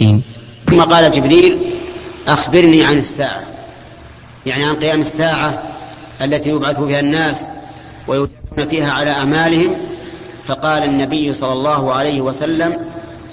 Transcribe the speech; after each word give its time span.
الصالحين 0.00 0.22
ثم 0.66 0.80
قال 0.80 1.10
جبريل 1.10 1.58
أخبرني 2.28 2.84
عن 2.84 2.98
الساعة. 2.98 3.42
يعني 4.46 4.64
عن 4.64 4.76
قيام 4.76 5.00
الساعة 5.00 5.62
التي 6.22 6.50
يبعث 6.50 6.80
فيها 6.80 7.00
الناس 7.00 7.48
ويتمون 8.08 8.68
فيها 8.68 8.92
على 8.92 9.10
أعمالهم 9.10 9.78
فقال 10.44 10.84
النبي 10.84 11.32
صلى 11.32 11.52
الله 11.52 11.92
عليه 11.92 12.20
وسلم 12.20 12.80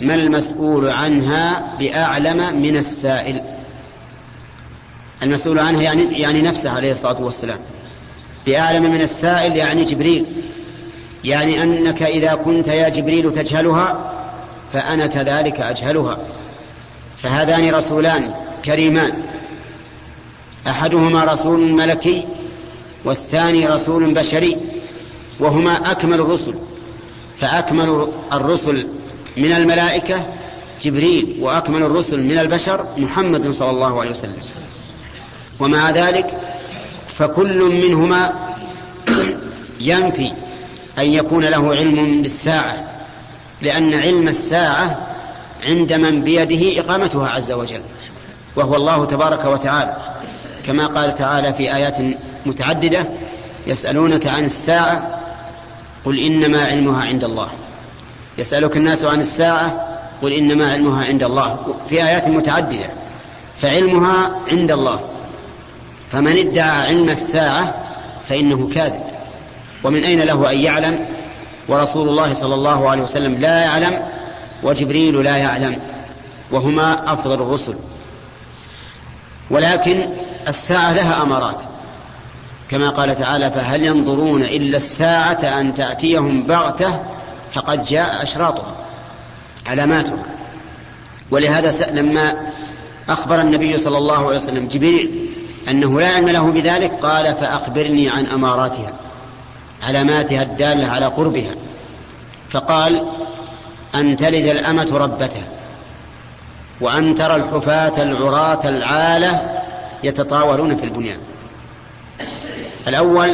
ما 0.01 0.15
المسؤول 0.15 0.89
عنها 0.89 1.75
بأعلم 1.79 2.61
من 2.61 2.75
السائل؟ 2.77 3.41
المسؤول 5.23 5.59
عنها 5.59 5.81
يعني, 5.81 6.19
يعني 6.19 6.41
نفسه 6.41 6.71
عليه 6.71 6.91
الصلاة 6.91 7.21
والسلام. 7.21 7.59
بأعلم 8.45 8.83
من 8.83 9.01
السائل 9.01 9.55
يعني 9.55 9.83
جبريل. 9.83 10.25
يعني 11.23 11.63
أنك 11.63 12.03
إذا 12.03 12.35
كنت 12.35 12.67
يا 12.67 12.89
جبريل 12.89 13.31
تجهلها 13.31 14.13
فأنا 14.73 15.07
كذلك 15.07 15.59
أجهلها. 15.61 16.17
فهذان 17.17 17.73
رسولان 17.73 18.33
كريمان. 18.65 19.13
أحدهما 20.67 21.23
رسول 21.23 21.71
ملكي 21.71 22.25
والثاني 23.05 23.67
رسول 23.67 24.13
بشري 24.13 24.57
وهما 25.39 25.91
أكمل 25.91 26.19
الرسل. 26.19 26.53
فأكمل 27.39 28.07
الرسل 28.33 28.87
من 29.37 29.51
الملائكة 29.51 30.25
جبريل 30.81 31.37
وأكمل 31.39 31.83
الرسل 31.83 32.23
من 32.23 32.37
البشر 32.37 32.85
محمد 32.97 33.51
صلى 33.51 33.69
الله 33.69 33.99
عليه 33.99 34.09
وسلم. 34.09 34.41
ومع 35.59 35.91
ذلك 35.91 36.41
فكل 37.07 37.63
منهما 37.63 38.33
ينفي 39.79 40.31
أن 40.99 41.05
يكون 41.05 41.45
له 41.45 41.75
علم 41.75 42.21
بالساعة 42.21 42.83
لأن 43.61 43.93
علم 43.93 44.27
الساعة 44.27 45.16
عند 45.65 45.93
من 45.93 46.23
بيده 46.23 46.81
إقامتها 46.81 47.29
عز 47.29 47.51
وجل 47.51 47.81
وهو 48.55 48.75
الله 48.75 49.05
تبارك 49.05 49.45
وتعالى. 49.45 49.97
كما 50.67 50.87
قال 50.87 51.15
تعالى 51.15 51.53
في 51.53 51.75
آيات 51.75 51.97
متعددة 52.45 53.07
يسألونك 53.67 54.27
عن 54.27 54.45
الساعة 54.45 55.19
قل 56.05 56.19
إنما 56.19 56.65
علمها 56.65 57.05
عند 57.05 57.23
الله. 57.23 57.47
يسألك 58.37 58.77
الناس 58.77 59.05
عن 59.05 59.19
الساعة 59.19 59.87
قل 60.21 60.33
إنما 60.33 60.71
علمها 60.71 61.05
عند 61.05 61.23
الله. 61.23 61.75
في 61.89 62.03
آيات 62.03 62.27
متعددة 62.27 62.89
فعلمها 63.57 64.31
عند 64.51 64.71
الله. 64.71 65.01
فمن 66.11 66.37
ادعى 66.37 66.87
علم 66.87 67.09
الساعة 67.09 67.75
فإنه 68.29 68.69
كاذب. 68.75 69.03
ومن 69.83 70.03
أين 70.03 70.21
له 70.21 70.51
أن 70.51 70.57
يعلم؟ 70.57 71.05
ورسول 71.67 72.09
الله 72.09 72.33
صلى 72.33 72.55
الله 72.55 72.89
عليه 72.89 73.01
وسلم 73.01 73.35
لا 73.35 73.59
يعلم. 73.59 74.03
وجبريل 74.63 75.23
لا 75.23 75.37
يعلم 75.37 75.81
وهما 76.51 77.13
أفضل 77.13 77.33
الرسل. 77.33 77.75
ولكن 79.49 80.09
الساعة 80.47 80.93
لها 80.93 81.21
أمارات. 81.21 81.63
كما 82.69 82.89
قال 82.89 83.15
تعالى 83.15 83.51
فهل 83.51 83.85
ينظرون 83.85 84.43
إلا 84.43 84.77
الساعة 84.77 85.59
أن 85.59 85.73
تأتيهم 85.73 86.43
بغتة 86.43 87.03
فقد 87.51 87.83
جاء 87.83 88.23
أشراطها 88.23 88.75
علاماتها. 89.67 90.23
ولهذا 91.31 91.91
لما 91.91 92.33
أخبر 93.09 93.41
النبي 93.41 93.77
صلى 93.77 93.97
الله 93.97 94.27
عليه 94.27 94.35
وسلم 94.35 94.67
جبريل 94.67 95.29
أنه 95.69 95.99
لا 95.99 96.07
علم 96.07 96.29
له 96.29 96.51
بذلك 96.51 96.91
قال 96.91 97.35
فأخبرني 97.35 98.09
عن 98.09 98.25
أماراتها 98.25 98.93
علاماتها 99.83 100.41
الدالة 100.41 100.87
على 100.87 101.05
قربها. 101.05 101.55
فقال 102.49 103.11
أن 103.95 104.17
تلد 104.17 104.45
الأمة 104.45 104.97
ربتها 104.97 105.47
وأن 106.81 107.15
ترى 107.15 107.35
الحفاة 107.35 108.03
العراة 108.03 108.59
العالة 108.69 109.61
يتطاولون 110.03 110.75
في 110.75 110.83
البنيان. 110.83 111.17
الأول 112.87 113.29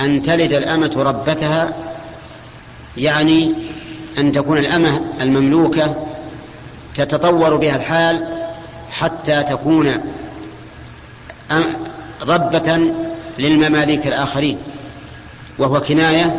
أن 0.00 0.22
تلد 0.22 0.52
الأمة 0.52 0.92
ربتها 0.96 1.74
يعني 2.96 3.54
أن 4.18 4.32
تكون 4.32 4.58
الأمة 4.58 5.00
المملوكة 5.22 6.06
تتطور 6.94 7.56
بها 7.56 7.76
الحال 7.76 8.28
حتى 8.90 9.42
تكون 9.42 10.00
ربة 12.22 12.94
للمماليك 13.38 14.06
الآخرين 14.06 14.58
وهو 15.58 15.80
كناية 15.80 16.38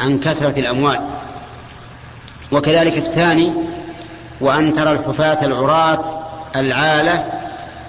عن 0.00 0.20
كثرة 0.20 0.60
الأموال. 0.60 1.00
وكذلك 2.52 2.96
الثاني 2.96 3.52
وأن 4.40 4.72
ترى 4.72 4.92
الحفاة 4.92 5.44
العراة 5.44 6.22
العالة 6.56 7.24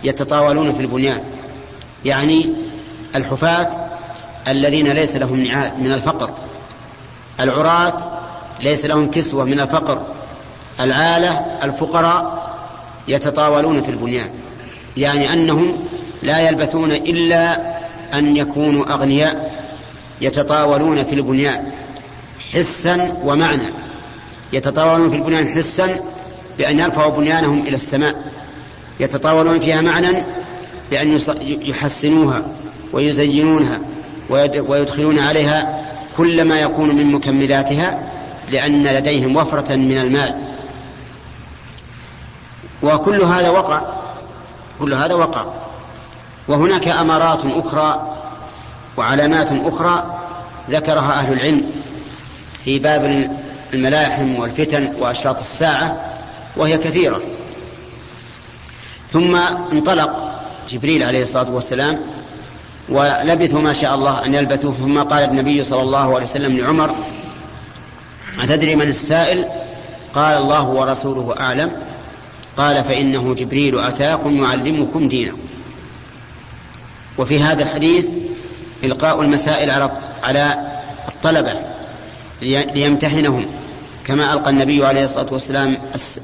يتطاولون 0.04 0.74
في 0.74 0.82
البنيان. 0.82 1.22
يعني 2.06 2.54
الحفاة 3.16 3.70
الذين 4.48 4.88
ليس 4.88 5.16
لهم 5.16 5.40
نعال 5.40 5.72
من 5.80 5.92
الفقر. 5.92 6.32
العراة 7.40 7.98
ليس 8.62 8.86
لهم 8.86 9.12
كسوة 9.12 9.44
من 9.44 9.60
الفقر. 9.60 10.02
العالة 10.80 11.46
الفقراء 11.64 12.50
يتطاولون 13.08 13.82
في 13.82 13.92
البنيان. 13.92 14.30
يعني 14.98 15.34
أنهم 15.34 15.88
لا 16.22 16.40
يلبثون 16.40 16.92
إلا 16.92 17.74
أن 18.14 18.38
يكونوا 18.38 18.94
أغنياء 18.94 19.52
يتطاولون 20.22 21.04
في 21.04 21.16
البنيان 21.16 21.72
حسا 22.54 23.18
ومعنى. 23.24 23.89
يتطاولون 24.54 25.10
في 25.10 25.16
البنيان 25.16 25.48
حسا 25.48 26.00
بأن 26.58 26.80
يرفعوا 26.80 27.12
بنيانهم 27.12 27.62
إلى 27.62 27.76
السماء. 27.76 28.16
يتطاولون 29.00 29.60
فيها 29.60 29.82
معنى 29.82 30.26
بأن 30.92 31.20
يحسنوها 31.42 32.42
ويزينونها 32.94 33.80
ويدخلون 34.68 35.20
عليها 35.20 35.86
كل 36.18 36.44
ما 36.44 36.60
يكون 36.60 36.96
من 36.96 37.12
مكملاتها 37.12 38.00
لأن 38.52 38.88
لديهم 38.88 39.36
وفرة 39.36 39.76
من 39.76 39.98
المال. 39.98 40.36
وكل 42.84 43.22
هذا 43.22 43.50
وقع 43.50 43.82
كل 44.80 44.94
هذا 44.94 45.14
وقع. 45.14 45.46
وهناك 46.48 46.88
أمارات 46.88 47.46
أخرى 47.46 48.16
وعلامات 48.98 49.52
أخرى 49.52 50.20
ذكرها 50.70 51.14
أهل 51.20 51.34
العلم 51.34 51.72
في 52.66 52.80
باب 52.80 53.06
الملاحم 53.74 54.36
والفتن 54.36 54.96
وأشراط 55.00 55.40
الساعة 55.40 55.98
وهي 56.56 56.78
كثيرة. 56.78 57.22
ثم 59.08 59.36
انطلق 59.72 60.42
جبريل 60.70 61.04
عليه 61.04 61.22
الصلاة 61.22 61.52
والسلام 61.52 62.00
ولبثوا 62.90 63.62
ما 63.62 63.74
شاء 63.74 63.96
الله 63.96 64.26
أن 64.26 64.34
يلبثوا 64.34 64.74
ثم 64.74 65.04
قال 65.04 65.24
النبي 65.24 65.64
صلى 65.64 65.82
الله 65.82 66.16
عليه 66.16 66.26
وسلم 66.26 66.58
لعمر 66.58 66.96
أتدري 68.40 68.76
من 68.76 68.88
السائل؟ 68.88 69.46
قال 70.14 70.38
الله 70.38 70.70
ورسوله 70.70 71.40
أعلم. 71.40 71.72
قال 72.58 72.84
فإنه 72.84 73.36
جبريل 73.36 73.80
أتاكم 73.80 74.44
يعلمكم 74.44 75.08
دينكم. 75.08 75.48
وفي 77.18 77.40
هذا 77.40 77.64
الحديث 77.64 78.12
إلقاء 78.84 79.22
المسائل 79.22 79.90
على 80.24 80.72
الطلبة 81.08 81.62
ليمتحنهم. 82.42 83.46
كما 84.06 84.34
ألقى 84.34 84.50
النبي 84.50 84.86
عليه 84.86 85.04
الصلاة 85.04 85.28
والسلام 85.32 85.78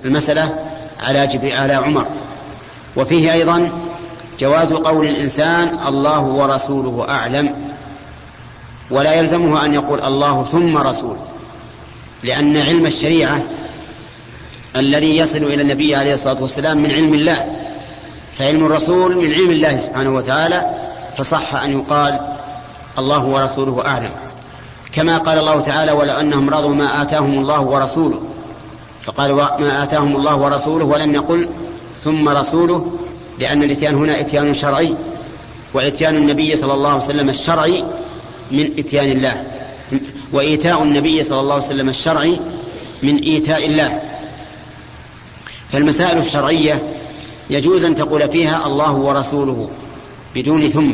المسألة 0.05 0.59
على 1.03 1.53
على 1.53 1.73
عمر. 1.73 2.05
وفيه 2.95 3.33
أيضا 3.33 3.69
جواز 4.39 4.73
قول 4.73 5.07
الإنسان 5.07 5.77
الله 5.87 6.19
ورسوله 6.19 7.05
أعلم 7.09 7.55
ولا 8.91 9.13
يلزمه 9.13 9.65
أن 9.65 9.73
يقول 9.73 10.01
الله 10.01 10.43
ثم 10.43 10.77
رسول 10.77 11.17
لأن 12.23 12.57
علم 12.57 12.85
الشريعة 12.85 13.43
الذي 14.75 15.17
يصل 15.17 15.43
إلى 15.43 15.61
النبي 15.61 15.95
عليه 15.95 16.13
الصلاة 16.13 16.41
والسلام 16.41 16.77
من 16.77 16.91
علم 16.91 17.13
الله. 17.13 17.45
فعلم 18.31 18.65
الرسول 18.65 19.15
من 19.15 19.33
علم 19.33 19.51
الله 19.51 19.77
سبحانه 19.77 20.15
وتعالى 20.15 20.69
فصح 21.17 21.55
أن 21.55 21.71
يقال 21.71 22.19
الله 22.99 23.25
ورسوله 23.25 23.85
أعلم. 23.85 24.11
كما 24.95 25.17
قال 25.17 25.39
الله 25.39 25.61
تعالى 25.61 25.91
ولو 25.91 26.13
أنهم 26.13 26.49
رضوا 26.49 26.75
ما 26.75 27.01
آتاهم 27.01 27.33
الله 27.33 27.61
ورسوله 27.61 28.21
فقال 29.03 29.33
ما 29.35 29.83
آتاهم 29.83 30.15
الله 30.15 30.35
ورسوله 30.35 30.85
ولم 30.85 31.15
يقل 31.15 31.49
ثم 32.03 32.29
رسوله 32.29 32.91
لأن 33.39 33.63
الإتيان 33.63 33.95
هنا 33.95 34.19
إتيان 34.19 34.53
شرعي 34.53 34.95
وإتيان 35.73 36.15
النبي 36.15 36.55
صلى 36.55 36.73
الله 36.73 36.89
عليه 36.89 37.03
وسلم 37.03 37.29
الشرعي 37.29 37.83
من 38.51 38.69
إتيان 38.77 39.11
الله 39.11 39.43
وإيتاء 40.33 40.83
النبي 40.83 41.23
صلى 41.23 41.39
الله 41.39 41.53
عليه 41.53 41.65
وسلم 41.65 41.89
الشرعي 41.89 42.39
من 43.03 43.17
إيتاء 43.17 43.65
الله. 43.65 44.01
فالمسائل 45.69 46.17
الشرعية 46.17 46.81
يجوز 47.49 47.83
أن 47.83 47.95
تقول 47.95 48.27
فيها 48.29 48.67
الله 48.67 48.93
ورسوله 48.93 49.69
بدون 50.35 50.67
ثم. 50.67 50.91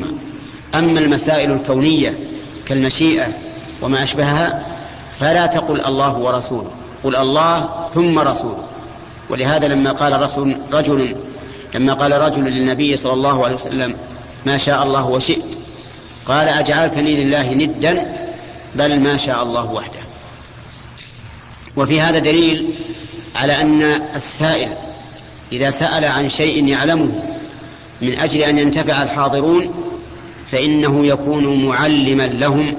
أما 0.76 1.00
المسائل 1.00 1.52
الكونية 1.52 2.18
كالمشيئة 2.66 3.28
وما 3.82 4.04
أشبهها 4.04 4.66
فلا 5.20 5.46
تقل 5.46 5.86
الله 5.86 6.18
ورسوله 6.18 6.72
قل 7.04 7.16
الله 7.16 7.86
ثم 7.94 8.20
رسوله. 8.20 8.64
ولهذا 9.30 9.68
لما 9.68 9.92
قال 9.92 10.22
رسول 10.22 10.58
رجل 10.72 11.16
لما 11.76 11.94
قال 11.94 12.12
رجل 12.12 12.44
للنبي 12.44 12.98
صلى 12.98 13.14
الله 13.14 13.46
عليه 13.46 13.56
وسلم 13.56 13.96
ما 14.46 14.58
شاء 14.58 14.84
الله 14.84 15.06
وشئت 15.06 15.58
قال 16.26 16.48
أجعلتني 16.48 17.24
لله 17.24 17.54
ندا 17.54 18.20
بل 18.76 19.00
ما 19.00 19.18
شاء 19.18 19.44
الله 19.44 19.72
وحده. 19.72 20.00
وفي 21.76 22.02
هذا 22.02 22.20
دليل 22.20 22.74
على 23.36 23.62
أن 23.62 23.82
السائل 24.16 24.70
إذا 25.52 25.70
سأل 25.70 26.06
عن 26.06 26.30
شيء 26.30 26.68
يعلمه 26.68 27.12
من 28.02 28.20
أجل 28.20 28.42
أن 28.42 28.58
ينتفع 28.58 29.04
الحاضرون 29.04 29.91
فإنه 30.48 31.06
يكون 31.06 31.66
معلما 31.66 32.24
لهم 32.24 32.74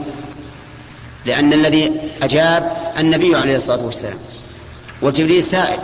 لأن 1.26 1.53
الذي 1.53 1.93
أجاب 2.23 2.73
النبي 2.99 3.37
عليه 3.37 3.56
الصلاة 3.56 3.85
والسلام. 3.85 4.19
وجبريل 5.03 5.43
سائل 5.43 5.79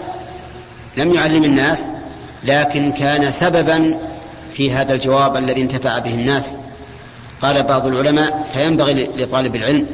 لم 0.96 1.14
يعلم 1.14 1.44
الناس 1.44 1.90
لكن 2.44 2.92
كان 2.92 3.30
سببا 3.30 3.98
في 4.52 4.72
هذا 4.72 4.94
الجواب 4.94 5.36
الذي 5.36 5.62
انتفع 5.62 5.98
به 5.98 6.14
الناس. 6.14 6.56
قال 7.42 7.62
بعض 7.62 7.86
العلماء 7.86 8.48
فينبغي 8.54 9.10
لطالب 9.16 9.56
العلم 9.56 9.86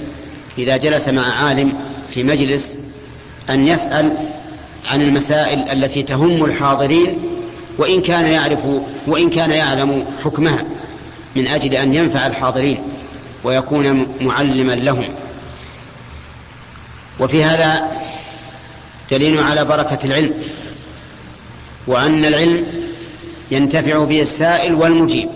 إذا 0.58 0.76
جلس 0.76 1.08
مع 1.08 1.44
عالم 1.44 1.72
في 2.10 2.22
مجلس 2.22 2.74
أن 3.50 3.68
يسأل 3.68 4.12
عن 4.90 5.00
المسائل 5.00 5.58
التي 5.58 6.02
تهم 6.02 6.44
الحاضرين 6.44 7.22
وإن 7.78 8.02
كان 8.02 8.26
يعرف 8.26 8.60
وإن 9.06 9.30
كان 9.30 9.50
يعلم 9.50 10.04
حكمها. 10.24 10.64
من 11.36 11.46
أجل 11.46 11.74
أن 11.74 11.94
ينفع 11.94 12.26
الحاضرين 12.26 12.82
ويكون 13.44 14.06
معلما 14.20 14.72
لهم. 14.72 15.08
وفي 17.20 17.44
هذا 17.44 17.92
دليل 19.10 19.38
على 19.38 19.64
بركة 19.64 19.98
العلم 20.04 20.34
وأن 21.86 22.24
العلم 22.24 22.66
ينتفع 23.50 24.04
به 24.04 24.20
السائل 24.20 24.74
والمجيب 24.74 25.28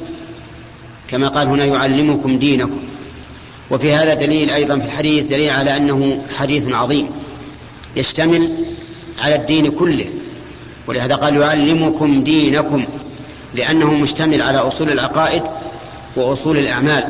كما 1.09 1.29
قال 1.29 1.47
هنا 1.47 1.65
يعلمكم 1.65 2.39
دينكم. 2.39 2.83
وفي 3.71 3.93
هذا 3.93 4.15
دليل 4.15 4.51
أيضا 4.51 4.79
في 4.79 4.87
الحديث 4.87 5.29
دليل 5.29 5.51
على 5.51 5.77
أنه 5.77 6.23
حديث 6.37 6.73
عظيم 6.73 7.11
يشتمل 7.97 8.53
على 9.19 9.35
الدين 9.35 9.71
كله. 9.71 10.07
ولهذا 10.87 11.15
قال 11.15 11.37
يعلمكم 11.37 12.23
دينكم 12.23 12.87
لأنه 13.55 13.95
مشتمل 13.95 14.43
على 14.43 14.59
أصول 14.59 14.91
العقائد 14.91 15.43
وأصول 16.17 16.59
الأعمال 16.59 17.05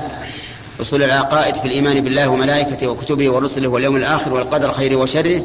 أصول 0.80 1.02
العقائد 1.02 1.54
في 1.54 1.64
الإيمان 1.64 2.00
بالله 2.00 2.28
وملائكته 2.28 2.86
وكتبه 2.86 3.30
ورسله 3.30 3.68
واليوم 3.68 3.96
الآخر 3.96 4.34
والقدر 4.34 4.70
خيره 4.70 4.96
وشره 4.96 5.42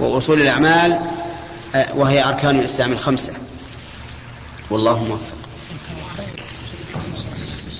وأصول 0.00 0.40
الأعمال 0.40 0.98
آه، 1.74 1.86
وهي 1.96 2.24
أركان 2.24 2.58
الإسلام 2.58 2.92
الخمسة. 2.92 3.32
والله 4.70 5.04
موفق. 5.04 5.36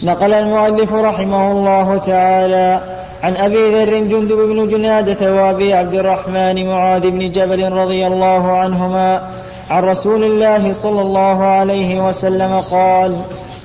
نقل 0.02 0.32
المؤلف 0.32 0.92
رحمه 0.92 1.52
الله 1.52 1.98
تعالى 1.98 2.98
عن 3.22 3.36
أبي 3.36 3.70
ذر 3.70 3.98
جندب 3.98 4.36
بن 4.36 4.66
جنادة 4.66 5.34
وأبي 5.34 5.74
عبد 5.74 5.94
الرحمن 5.94 6.66
معاذ 6.66 7.10
بن 7.10 7.30
جبل 7.30 7.72
رضي 7.72 8.06
الله 8.06 8.58
عنهما 8.58 9.30
عن 9.70 9.82
رسول 9.82 10.24
الله 10.24 10.72
صلى 10.72 11.00
الله 11.00 11.44
عليه 11.44 12.00
وسلم 12.00 12.60
قال 12.60 13.20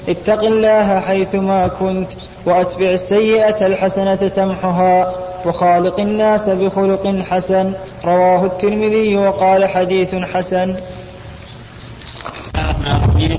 اتق 0.09 0.43
الله 0.43 0.99
حيثما 0.99 1.67
كنت 1.67 2.11
وأتبع 2.45 2.89
السيئة 2.89 3.65
الحسنة 3.65 4.15
تمحها 4.15 5.11
وخالق 5.45 5.99
الناس 5.99 6.49
بخلق 6.49 7.23
حسن. 7.29 7.73
رواه 8.05 8.45
الترمذي 8.45 9.17
وقال 9.17 9.67
حديث 9.67 10.15
حسن. 10.15 10.75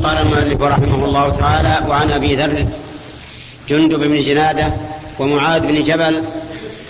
قال 0.05 0.19
المؤلف 0.19 0.63
رحمه 0.63 1.05
الله 1.05 1.31
تعالى 1.31 1.91
وعن 1.91 2.11
أبي 2.11 2.37
ذر 2.37 2.67
جندب 3.69 3.99
بن 3.99 4.23
جنادة 4.23 4.75
ومعاذ 5.19 5.61
بن 5.61 5.83
جبل 5.83 6.25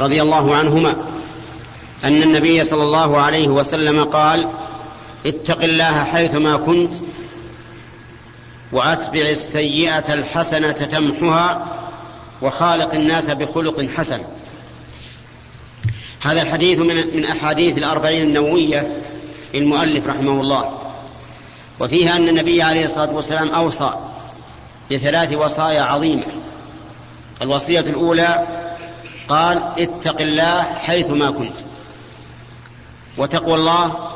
رضي 0.00 0.22
الله 0.22 0.54
عنهما 0.54 0.94
أن 2.04 2.22
النبي 2.22 2.64
صلى 2.64 2.82
الله 2.82 3.18
عليه 3.18 3.48
وسلم 3.48 4.04
قال 4.04 4.48
اتق 5.26 5.64
الله 5.64 6.04
حيثما 6.04 6.56
كنت 6.56 6.94
وأتبع 8.72 9.20
السيئة 9.20 10.14
الحسنة 10.14 10.72
تمحها 10.72 11.78
وخالق 12.42 12.94
الناس 12.94 13.30
بخلق 13.30 13.80
حسن. 13.80 14.20
هذا 16.22 16.42
الحديث 16.42 16.78
من 17.14 17.24
أحاديث 17.24 17.78
الأربعين 17.78 18.22
النووية 18.22 19.02
للمؤلف 19.54 20.06
رحمه 20.06 20.40
الله. 20.40 20.78
وفيها 21.80 22.16
أن 22.16 22.28
النبي 22.28 22.62
عليه 22.62 22.84
الصلاة 22.84 23.14
والسلام 23.14 23.48
أوصى 23.48 23.90
بثلاث 24.90 25.34
وصايا 25.34 25.82
عظيمة. 25.82 26.26
الوصية 27.42 27.80
الأولى 27.80 28.46
قال 29.28 29.62
اتق 29.78 30.20
الله 30.20 30.62
حيثما 30.62 31.30
كنت. 31.30 31.56
وتقوى 33.18 33.54
الله 33.54 34.10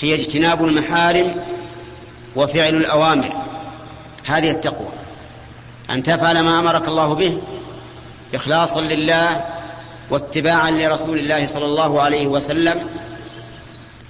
هي 0.00 0.14
اجتناب 0.14 0.64
المحارم 0.64 1.44
وفعل 2.36 2.74
الأوامر. 2.74 3.47
هذه 4.30 4.50
التقوى. 4.50 4.88
أن 5.90 6.02
تفعل 6.02 6.40
ما 6.40 6.60
أمرك 6.60 6.88
الله 6.88 7.14
به 7.14 7.42
إخلاصا 8.34 8.80
لله 8.80 9.44
واتباعا 10.10 10.70
لرسول 10.70 11.18
الله 11.18 11.46
صلى 11.46 11.64
الله 11.64 12.02
عليه 12.02 12.26
وسلم 12.26 12.80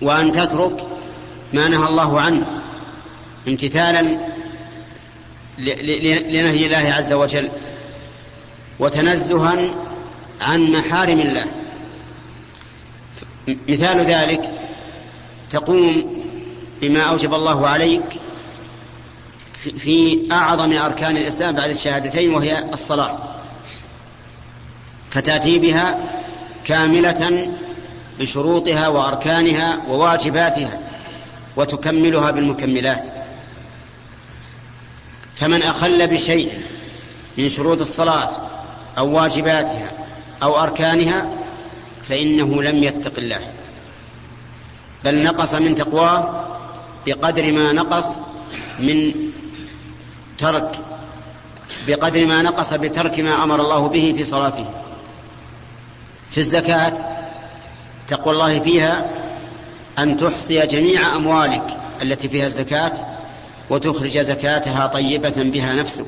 وأن 0.02 0.32
تترك 0.32 0.86
ما 1.52 1.68
نهى 1.68 1.88
الله 1.88 2.20
عنه 2.20 2.46
امتثالا 3.48 4.18
لنهي 5.58 6.66
الله 6.66 6.94
عز 6.94 7.12
وجل 7.12 7.48
وتنزها 8.78 9.74
عن 10.40 10.62
محارم 10.62 11.20
الله. 11.20 11.46
مثال 13.68 14.00
ذلك 14.00 14.50
تقوم 15.50 16.22
بما 16.80 17.02
أوجب 17.02 17.34
الله 17.34 17.68
عليك 17.68 18.04
في 19.62 20.28
أعظم 20.32 20.72
أركان 20.72 21.16
الإسلام 21.16 21.54
بعد 21.54 21.70
الشهادتين 21.70 22.34
وهي 22.34 22.64
الصلاة. 22.72 23.18
فتأتي 25.10 25.58
بها 25.58 25.98
كاملة 26.64 27.52
بشروطها 28.18 28.88
وأركانها 28.88 29.82
وواجباتها 29.88 30.80
وتكملها 31.56 32.30
بالمكملات. 32.30 33.04
فمن 35.36 35.62
أخل 35.62 36.06
بشيء 36.06 36.52
من 37.38 37.48
شروط 37.48 37.80
الصلاة 37.80 38.30
أو 38.98 39.16
واجباتها 39.16 39.90
أو 40.42 40.62
أركانها 40.62 41.28
فإنه 42.02 42.62
لم 42.62 42.84
يتق 42.84 43.18
الله 43.18 43.52
بل 45.04 45.22
نقص 45.22 45.54
من 45.54 45.74
تقواه 45.74 46.46
بقدر 47.06 47.52
ما 47.52 47.72
نقص 47.72 48.06
من 48.78 49.27
ترك 50.38 50.78
بقدر 51.88 52.26
ما 52.26 52.42
نقص 52.42 52.74
بترك 52.74 53.20
ما 53.20 53.44
أمر 53.44 53.60
الله 53.60 53.88
به 53.88 54.14
في 54.16 54.24
صلاته. 54.24 54.66
في 56.30 56.38
الزكاة 56.38 56.92
تقوى 58.08 58.34
الله 58.34 58.58
فيها 58.60 59.10
أن 59.98 60.16
تحصي 60.16 60.66
جميع 60.66 61.16
أموالك 61.16 61.66
التي 62.02 62.28
فيها 62.28 62.46
الزكاة 62.46 62.92
وتخرج 63.70 64.18
زكاتها 64.18 64.86
طيبة 64.86 65.34
بها 65.36 65.72
نفسك 65.74 66.06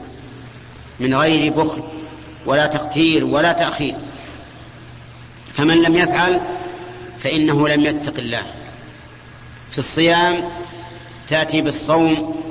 من 1.00 1.14
غير 1.14 1.52
بخل 1.52 1.82
ولا 2.46 2.66
تقتير 2.66 3.24
ولا 3.24 3.52
تأخير. 3.52 3.94
فمن 5.54 5.82
لم 5.82 5.96
يفعل 5.96 6.42
فإنه 7.18 7.68
لم 7.68 7.80
يتق 7.80 8.16
الله. 8.18 8.46
في 9.70 9.78
الصيام 9.78 10.36
تأتي 11.28 11.60
بالصوم 11.60 12.42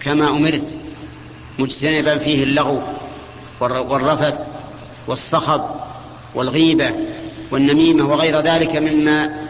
كما 0.00 0.28
أمرت. 0.28 0.78
مجتنبا 1.60 2.18
فيه 2.18 2.44
اللغو 2.44 2.82
والرفث 3.60 4.44
والصخب 5.08 5.64
والغيبة 6.34 6.94
والنميمة 7.50 8.08
وغير 8.08 8.40
ذلك 8.40 8.76
مما 8.76 9.48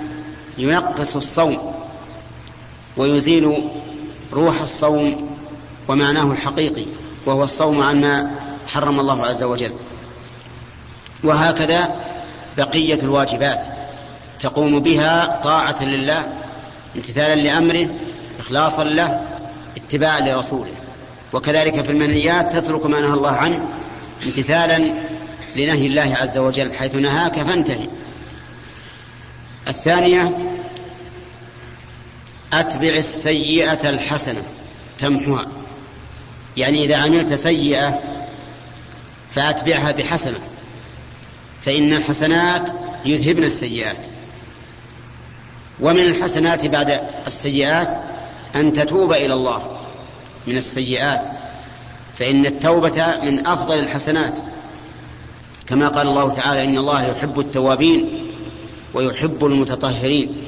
ينقص 0.58 1.16
الصوم 1.16 1.58
ويزيل 2.96 3.70
روح 4.32 4.60
الصوم 4.60 5.36
ومعناه 5.88 6.32
الحقيقي 6.32 6.84
وهو 7.26 7.44
الصوم 7.44 7.82
عما 7.82 8.30
حرم 8.68 9.00
الله 9.00 9.26
عز 9.26 9.42
وجل. 9.42 9.72
وهكذا 11.24 11.94
بقية 12.56 12.98
الواجبات 13.02 13.66
تقوم 14.40 14.80
بها 14.80 15.40
طاعة 15.44 15.84
لله 15.84 16.26
امتثالا 16.96 17.34
لأمره 17.34 17.88
اخلاصا 18.38 18.84
له 18.84 19.20
اتباعا 19.76 20.20
لرسوله. 20.20 20.72
وكذلك 21.32 21.82
في 21.82 21.90
المنهيات 21.90 22.52
تترك 22.52 22.86
ما 22.86 23.00
نهى 23.00 23.12
الله 23.12 23.30
عنه 23.30 23.68
امتثالا 24.26 24.78
لنهي 25.56 25.86
الله 25.86 26.16
عز 26.16 26.38
وجل 26.38 26.72
حيث 26.72 26.94
نهاك 26.94 27.38
فانتهي. 27.38 27.88
الثانية 29.68 30.38
أتبع 32.52 32.88
السيئة 32.88 33.88
الحسنة 33.88 34.42
تمحها 34.98 35.46
يعني 36.56 36.84
إذا 36.84 36.96
عملت 36.96 37.34
سيئة 37.34 38.00
فأتبعها 39.30 39.90
بحسنة 39.90 40.38
فإن 41.62 41.92
الحسنات 41.92 42.70
يذهبن 43.04 43.44
السيئات. 43.44 44.06
ومن 45.80 46.00
الحسنات 46.00 46.66
بعد 46.66 47.00
السيئات 47.26 48.00
أن 48.56 48.72
تتوب 48.72 49.12
إلى 49.12 49.34
الله. 49.34 49.79
من 50.46 50.56
السيئات 50.56 51.24
فإن 52.16 52.46
التوبة 52.46 53.18
من 53.24 53.46
أفضل 53.46 53.78
الحسنات. 53.78 54.38
كما 55.66 55.88
قال 55.88 56.08
الله 56.08 56.30
تعالى 56.30 56.64
إن 56.64 56.78
الله 56.78 57.02
يحب 57.02 57.40
التوابين 57.40 58.26
ويحب 58.94 59.44
المتطهرين. 59.44 60.44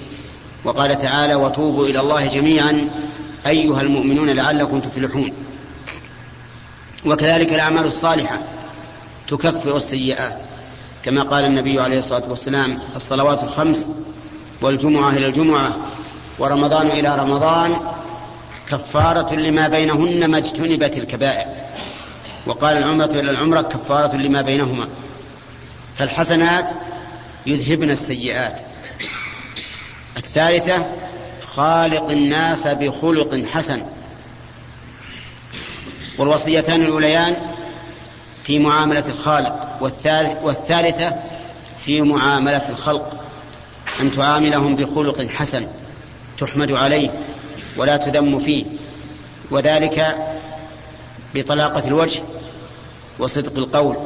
وقال 0.64 0.98
تعالى 0.98 1.34
وتوبوا 1.34 1.86
إلى 1.86 2.00
الله 2.00 2.26
جميعا 2.26 2.90
أيها 3.46 3.80
المؤمنون 3.80 4.30
لعلكم 4.30 4.80
تفلحون. 4.80 5.32
وكذلك 7.06 7.52
الأعمال 7.52 7.84
الصالحة 7.84 8.38
تكفر 9.28 9.76
السيئات. 9.76 10.38
كما 11.04 11.22
قال 11.22 11.44
النبي 11.44 11.80
عليه 11.80 11.98
الصلاة 11.98 12.28
والسلام 12.28 12.78
الصلوات 12.96 13.42
الخمس 13.42 13.90
والجمعة 14.62 15.10
إلى 15.10 15.26
الجمعة 15.26 15.76
ورمضان 16.38 16.86
إلى 16.86 17.16
رمضان 17.18 17.76
كفارة 18.68 19.34
لما 19.34 19.68
بينهن 19.68 20.30
ما 20.30 20.38
اجتنبت 20.38 20.98
الكبائر. 20.98 21.46
وقال 22.46 22.76
العمرة 22.76 23.06
إلى 23.06 23.30
العمرة 23.30 23.62
كفارة 23.62 24.16
لما 24.16 24.42
بينهما. 24.42 24.88
فالحسنات 25.96 26.70
يذهبن 27.46 27.90
السيئات. 27.90 28.60
الثالثة 30.16 30.86
خالق 31.42 32.10
الناس 32.10 32.66
بخلق 32.66 33.44
حسن. 33.46 33.82
والوصيتان 36.18 36.82
الأوليان 36.82 37.36
في 38.44 38.58
معاملة 38.58 39.06
الخالق. 39.08 39.82
والثالثة 40.42 41.16
في 41.78 42.00
معاملة 42.00 42.68
الخلق. 42.68 43.24
أن 44.00 44.10
تعاملهم 44.10 44.76
بخلق 44.76 45.26
حسن 45.30 45.66
تحمد 46.38 46.72
عليه. 46.72 47.10
ولا 47.76 47.96
تذم 47.96 48.38
فيه. 48.38 48.64
وذلك 49.50 50.16
بطلاقة 51.34 51.88
الوجه 51.88 52.22
وصدق 53.18 53.58
القول 53.58 53.96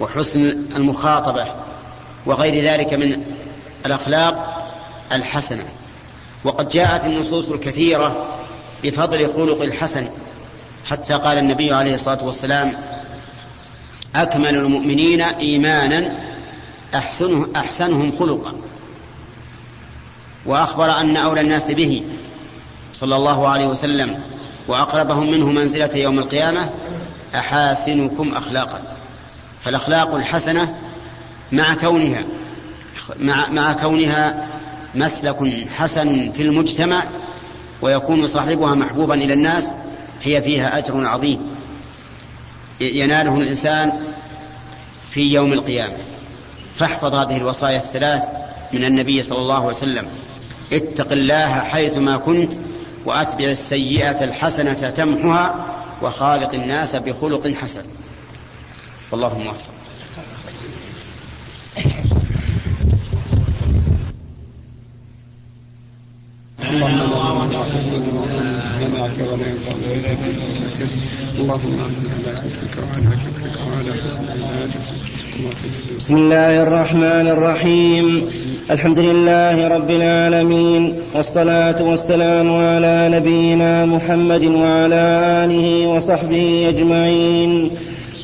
وحسن 0.00 0.40
المخاطبة 0.76 1.46
وغير 2.26 2.64
ذلك 2.64 2.94
من 2.94 3.24
الأخلاق 3.86 4.66
الحسنة. 5.12 5.64
وقد 6.44 6.68
جاءت 6.68 7.06
النصوص 7.06 7.48
الكثيرة 7.48 8.26
بفضل 8.84 9.32
خلق 9.32 9.62
الحسن 9.62 10.08
حتى 10.86 11.14
قال 11.14 11.38
النبي 11.38 11.72
عليه 11.72 11.94
الصلاة 11.94 12.24
والسلام 12.24 12.72
أكمل 14.14 14.56
المؤمنين 14.56 15.20
إيمانا 15.20 16.16
أحسنه 16.94 17.48
أحسنهم 17.56 18.12
خلقا. 18.12 18.54
وأخبر 20.46 20.90
أن 20.90 21.16
أولى 21.16 21.40
الناس 21.40 21.70
به 21.70 22.02
صلى 22.94 23.16
الله 23.16 23.48
عليه 23.48 23.66
وسلم 23.66 24.20
وأقربهم 24.68 25.30
منه 25.30 25.52
منزلة 25.52 25.96
يوم 25.96 26.18
القيامة 26.18 26.70
أحاسنكم 27.34 28.34
أخلاقا. 28.34 28.82
فالأخلاق 29.64 30.14
الحسنة 30.14 30.74
مع 31.52 31.74
كونها 31.74 32.24
مع, 33.18 33.48
مع 33.48 33.72
كونها 33.72 34.46
مسلك 34.94 35.68
حسن 35.76 36.30
في 36.30 36.42
المجتمع 36.42 37.04
ويكون 37.82 38.26
صاحبها 38.26 38.74
محبوبا 38.74 39.14
إلى 39.14 39.32
الناس 39.32 39.74
هي 40.22 40.42
فيها 40.42 40.78
أجر 40.78 41.06
عظيم. 41.06 41.40
يناله 42.80 43.36
الإنسان 43.36 43.92
في 45.10 45.32
يوم 45.32 45.52
القيامة. 45.52 45.96
فاحفظ 46.74 47.14
هذه 47.14 47.36
الوصايا 47.36 47.76
الثلاث 47.76 48.24
من 48.72 48.84
النبي 48.84 49.22
صلى 49.22 49.38
الله 49.38 49.56
عليه 49.56 49.66
وسلم. 49.66 50.06
اتق 50.72 51.12
الله 51.12 51.58
حيثما 51.58 52.16
كنت 52.16 52.52
وأتبع 53.04 53.44
السيئة 53.44 54.24
الحسنة 54.24 54.90
تمحها 54.90 55.66
وخالق 56.02 56.54
الناس 56.54 56.96
بخلق 56.96 57.46
حسن. 57.46 57.84
والله 59.10 59.38
موفق. 59.38 59.72
بسم 66.74 66.82
الله 76.16 76.62
الرحمن 76.62 77.28
الرحيم. 77.28 78.26
الحمد 78.70 78.98
لله 78.98 79.68
رب 79.68 79.90
العالمين 79.90 80.94
والصلاة 81.14 81.82
والسلام 81.82 82.56
على 82.56 83.08
نبينا 83.12 83.86
محمد 83.86 84.44
وعلى 84.44 85.20
آله 85.44 85.86
وصحبه 85.86 86.64
أجمعين. 86.68 87.70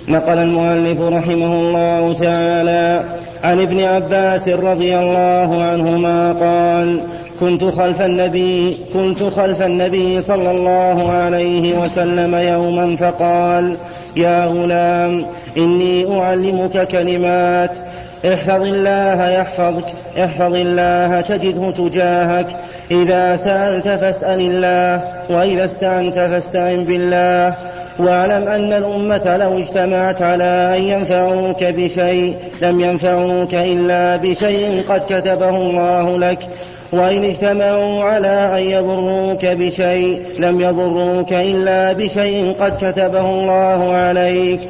نقل 0.09 0.39
المؤلف 0.39 1.01
رحمه 1.01 1.61
الله 1.61 2.15
تعالى 2.15 3.05
عن 3.45 3.61
ابن 3.61 3.81
عباس 3.81 4.49
رضي 4.49 4.99
الله 4.99 5.63
عنهما 5.63 6.33
قال 6.33 7.01
كنت 7.41 7.65
خلف 7.65 8.01
النبي 8.01 8.77
كنت 8.93 9.23
خلف 9.23 9.63
النبي 9.63 10.21
صلى 10.21 10.51
الله 10.51 11.11
عليه 11.13 11.79
وسلم 11.79 12.35
يوما 12.35 12.97
فقال 12.97 13.77
يا 14.17 14.47
غلام 14.47 15.27
إني 15.57 16.21
أعلمك 16.21 16.89
كلمات. 16.89 17.79
احفظ 18.27 18.63
الله 18.63 19.29
يحفظك 19.31 19.85
احفظ 20.19 20.55
الله 20.55 21.21
تجده 21.21 21.71
تجاهك. 21.71 22.47
إذا 22.91 23.37
سألت 23.37 23.89
فاسأل 23.89 24.41
الله 24.41 25.03
وإذا 25.31 25.65
استعنت 25.65 26.15
فاستعن 26.15 26.85
بالله. 26.85 27.55
واعلم 27.99 28.49
أن 28.49 28.73
الأمة 28.73 29.37
لو 29.37 29.59
اجتمعت 29.59 30.23
على 30.23 30.73
أن 30.77 30.83
ينفعوك 30.83 31.65
بشيء 31.65 32.37
لم 32.63 32.81
ينفعوك 32.81 33.55
إلا 33.55 34.17
بشيء 34.17 34.83
قد 34.89 35.01
كتبه 35.09 35.57
الله 35.57 36.19
لك. 36.19 36.49
وإن 36.93 37.25
اجتمعوا 37.25 38.05
على 38.05 38.59
أن 38.59 38.63
يضروك 38.63 39.47
بشيء 39.47 40.23
لم 40.39 40.61
يضروك 40.61 41.33
إلا 41.33 41.93
بشيء 41.93 42.53
قد 42.61 42.77
كتبه 42.77 43.31
الله 43.31 43.93
عليك. 43.93 44.61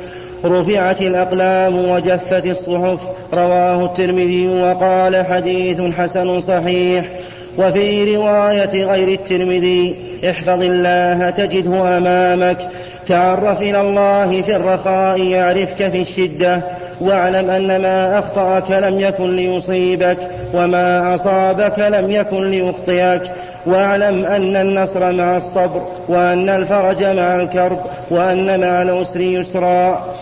رفعت 0.45 1.03
الأقلام 1.03 1.91
وجفت 1.91 2.47
الصحف 2.47 3.01
رواه 3.35 3.85
الترمذي 3.85 4.49
وقال 4.49 5.27
حديث 5.27 5.81
حسن 5.81 6.41
صحيح. 6.41 7.05
وفي 7.59 8.17
رواية 8.17 8.85
غير 8.85 9.09
الترمذي 9.09 9.97
احفظ 10.31 10.63
الله 10.63 11.31
تجده 11.31 11.97
أمامك. 11.99 12.69
تعرف 13.07 13.63
إلى 13.63 13.81
الله 13.81 14.43
في 14.43 14.57
الرخاء 14.57 15.21
يعرفك 15.21 15.89
في 15.89 16.01
الشدة. 16.01 16.63
واعلم 17.01 17.51
أن 17.51 17.83
ما 17.83 18.19
أخطأك 18.19 18.71
لم 18.71 19.01
يكن 19.01 19.37
ليصيبك 19.37 20.31
وما 20.55 21.15
أصابك 21.15 21.79
لم 21.79 22.11
يكن 22.11 22.51
ليخطئك. 22.51 23.33
واعلم 23.67 24.25
أن 24.25 24.57
النصر 24.57 25.13
مع 25.13 25.37
الصبر 25.37 25.87
وأن 26.09 26.49
الفرج 26.49 27.05
مع 27.05 27.35
الكرب 27.35 27.81
وأن 28.11 28.61
مع 28.61 28.83
العسر 28.83 29.21
يسرا. 29.21 30.15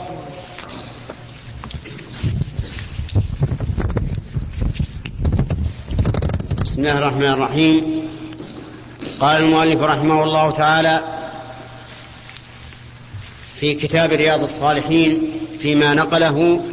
بسم 6.64 6.80
الله 6.80 6.98
الرحمن 6.98 7.32
الرحيم. 7.32 8.08
قال 9.20 9.42
المؤلف 9.42 9.82
رحمه 9.82 10.22
الله 10.22 10.50
تعالى 10.50 11.00
في 13.60 13.74
كتاب 13.74 14.12
رياض 14.12 14.42
الصالحين 14.42 15.32
فيما 15.58 15.94
نقله 15.94 16.64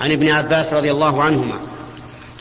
عن 0.00 0.12
ابن 0.12 0.28
عباس 0.30 0.74
رضي 0.74 0.90
الله 0.90 1.22
عنهما. 1.22 1.60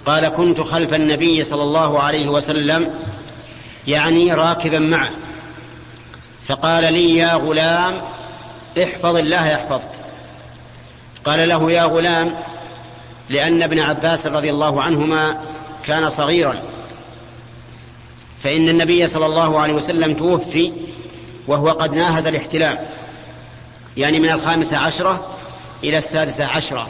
قال 0.06 0.28
كنت 0.28 0.62
خلف 0.62 0.94
النبي 0.94 1.44
صلى 1.44 1.64
الله 1.64 2.00
عليه 2.00 2.28
وسلم 2.28 2.94
يعني 3.88 4.34
راكبا 4.34 4.80
معه. 4.80 5.10
فقال 6.48 6.94
لي 6.94 7.16
يا 7.16 7.34
غلام 7.34 8.02
احفظ 8.84 9.16
الله 9.16 9.48
يحفظك. 9.48 9.92
قال 11.26 11.50
له 11.50 11.72
يا 11.72 11.84
غلام 11.84 12.34
لأن 13.30 13.64
ابن 13.64 13.80
عباس 13.80 14.28
رضي 14.28 14.50
الله 14.50 14.84
عنهما 14.84 15.42
كان 15.84 16.10
صغيرا. 16.10 16.56
فإن 18.40 18.70
النبي 18.70 19.08
صلى 19.08 19.26
الله 19.26 19.60
عليه 19.60 19.74
وسلم 19.74 20.14
توفي 20.14 20.74
وهو 21.48 21.70
قد 21.70 21.96
ناهز 21.96 22.28
الاحتلام 22.28 22.78
يعني 23.98 24.20
من 24.20 24.30
الخامسة 24.30 24.78
عشرة 24.78 25.38
إلى 25.84 25.98
السادسة 25.98 26.46
عشرة 26.46 26.88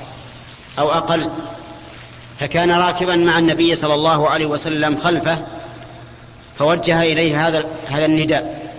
أو 0.79 0.91
أقل. 0.91 1.29
فكان 2.39 2.71
راكبا 2.71 3.15
مع 3.15 3.39
النبي 3.39 3.75
صلى 3.75 3.93
الله 3.93 4.29
عليه 4.29 4.45
وسلم 4.45 4.97
خلفه 4.97 5.39
فوجه 6.55 7.01
إليه 7.01 7.47
هذا 7.47 7.65
هذا 7.87 8.05
النداء 8.05 8.73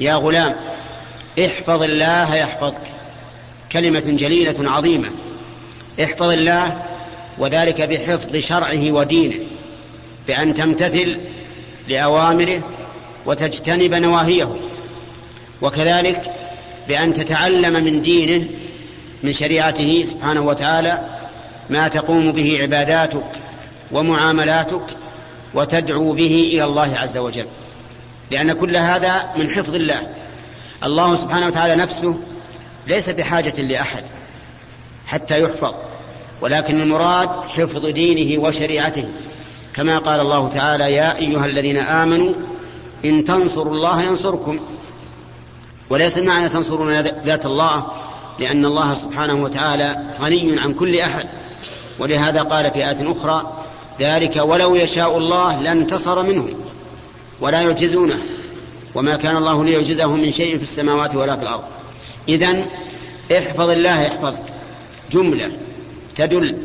يا 0.00 0.14
غلام 0.14 0.56
احفظ 1.44 1.82
الله 1.82 2.34
يحفظك. 2.34 2.82
كلمة 3.72 4.04
جليلة 4.06 4.70
عظيمة. 4.70 5.10
احفظ 6.02 6.30
الله 6.30 6.82
وذلك 7.38 7.82
بحفظ 7.82 8.36
شرعه 8.36 8.90
ودينه 8.92 9.44
بأن 10.26 10.54
تمتثل 10.54 11.20
لأوامره 11.88 12.62
وتجتنب 13.26 13.94
نواهيه. 13.94 14.56
وكذلك 15.62 16.45
بأن 16.88 17.12
تتعلم 17.12 17.84
من 17.84 18.02
دينه 18.02 18.46
من 19.22 19.32
شريعته 19.32 20.02
سبحانه 20.02 20.40
وتعالى 20.40 21.00
ما 21.70 21.88
تقوم 21.88 22.32
به 22.32 22.58
عباداتك 22.62 23.26
ومعاملاتك 23.92 24.84
وتدعو 25.54 26.12
به 26.12 26.50
إلى 26.52 26.64
الله 26.64 26.96
عز 26.98 27.18
وجل. 27.18 27.46
لأن 28.30 28.52
كل 28.52 28.76
هذا 28.76 29.32
من 29.36 29.50
حفظ 29.50 29.74
الله. 29.74 30.08
الله 30.84 31.16
سبحانه 31.16 31.46
وتعالى 31.46 31.76
نفسه 31.76 32.18
ليس 32.86 33.10
بحاجة 33.10 33.62
لأحد 33.62 34.04
حتى 35.06 35.40
يحفظ 35.40 35.74
ولكن 36.40 36.80
المراد 36.80 37.28
حفظ 37.48 37.86
دينه 37.86 38.42
وشريعته. 38.42 39.04
كما 39.74 39.98
قال 39.98 40.20
الله 40.20 40.48
تعالى 40.48 40.92
يا 40.92 41.16
أيها 41.16 41.46
الذين 41.46 41.76
آمنوا 41.76 42.32
إن 43.04 43.24
تنصروا 43.24 43.74
الله 43.74 44.02
ينصركم 44.02 44.60
وليس 45.90 46.18
المعنى 46.18 46.48
تنصرون 46.48 47.00
ذات 47.00 47.46
الله 47.46 47.86
لأن 48.38 48.64
الله 48.64 48.94
سبحانه 48.94 49.42
وتعالى 49.42 50.02
غني 50.20 50.60
عن 50.60 50.74
كل 50.74 50.98
أحد. 50.98 51.26
ولهذا 51.98 52.42
قال 52.42 52.70
في 52.70 52.88
آية 52.88 53.12
أخرى 53.12 53.64
ذلك 54.00 54.36
ولو 54.36 54.74
يشاء 54.74 55.18
الله 55.18 55.60
لانتصر 55.60 56.22
منهم 56.22 56.54
ولا 57.40 57.60
يعجزونه 57.60 58.18
وما 58.94 59.16
كان 59.16 59.36
الله 59.36 59.64
ليعجزه 59.64 60.16
من 60.16 60.32
شيء 60.32 60.56
في 60.56 60.62
السماوات 60.62 61.14
ولا 61.14 61.36
في 61.36 61.42
الأرض. 61.42 61.64
إذا 62.28 62.64
احفظ 63.32 63.70
الله 63.70 64.00
يحفظك 64.00 64.42
جملة 65.12 65.50
تدل 66.16 66.58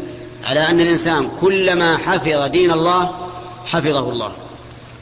على 0.44 0.60
أن 0.60 0.80
الإنسان 0.80 1.30
كلما 1.42 1.98
حفظ 1.98 2.50
دين 2.50 2.72
الله 2.72 3.30
حفظه 3.66 4.10
الله. 4.10 4.32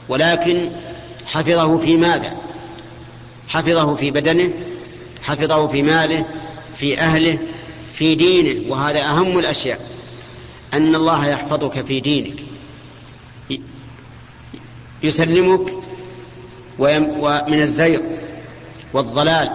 ولكن 0.10 0.72
حفظه 1.26 1.78
في 1.78 1.98
ماذا؟ 1.98 2.32
حفظه 3.50 3.96
في 3.96 4.12
بدنه 4.12 4.50
حفظه 5.24 5.68
في 5.68 5.82
ماله 5.82 6.26
في 6.76 7.00
أهله 7.00 7.40
في 7.94 8.16
دينه 8.16 8.72
وهذا 8.72 9.04
أهم 9.04 9.40
الأشياء. 9.40 9.80
أن 10.74 10.96
الله 10.96 11.28
يحفظك 11.28 11.86
في 11.86 12.00
دينك. 12.00 12.40
يسلمك 15.04 15.74
ومن 16.80 17.62
الزيغ 17.62 18.02
والضلال. 18.94 19.50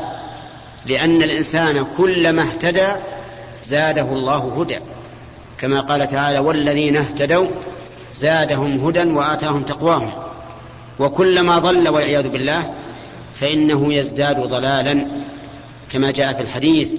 لأن 0.87 1.23
الإنسان 1.23 1.87
كلما 1.99 2.43
اهتدى 2.43 2.89
زاده 3.63 4.13
الله 4.13 4.61
هدى. 4.61 4.79
كما 5.59 5.81
قال 5.81 6.09
تعالى 6.09 6.39
والذين 6.39 6.97
اهتدوا 6.97 7.47
زادهم 8.15 8.87
هدى 8.87 9.13
وآتاهم 9.13 9.63
تقواهم. 9.63 10.13
وكلما 10.99 11.59
ضل 11.59 11.89
والعياذ 11.89 12.29
بالله 12.29 12.75
فإنه 13.35 13.95
يزداد 13.95 14.41
ضلالا. 14.41 15.07
كما 15.95 16.11
جاء 16.11 16.33
في 16.33 16.41
الحديث 16.41 16.93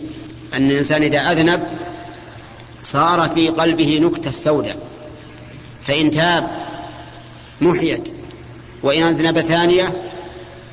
أن 0.53 0.71
الإنسان 0.71 1.03
إذا 1.03 1.31
أذنب 1.31 1.63
صار 2.81 3.29
في 3.29 3.49
قلبه 3.49 3.99
نكتة 3.99 4.31
سوداء 4.31 4.77
فإن 5.81 6.11
تاب 6.11 6.49
محيت 7.61 8.13
وإن 8.83 9.03
أذنب 9.03 9.39
ثانية 9.39 9.95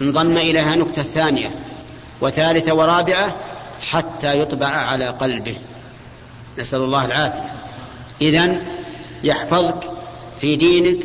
انضم 0.02 0.36
إليها 0.36 0.74
نكتة 0.74 1.02
ثانية 1.02 1.50
وثالثة 2.20 2.74
ورابعة 2.74 3.36
حتى 3.90 4.38
يطبع 4.38 4.66
على 4.66 5.08
قلبه. 5.08 5.56
نسأل 6.58 6.82
الله 6.82 7.04
العافية. 7.04 7.52
إذن 8.22 8.62
يحفظك 9.24 9.90
في 10.40 10.56
دينك 10.56 10.98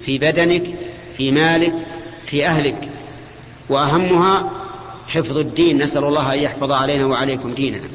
في 0.00 0.18
بدنك 0.18 0.66
في 1.16 1.30
مالك 1.30 1.74
في 2.26 2.46
أهلك. 2.46 2.88
وأهمها 3.68 4.50
حفظ 5.08 5.38
الدين. 5.38 5.82
نسأل 5.82 6.04
الله 6.04 6.34
أن 6.34 6.38
يحفظ 6.38 6.72
علينا 6.72 7.06
وعليكم 7.06 7.54
ديننا. 7.54 7.88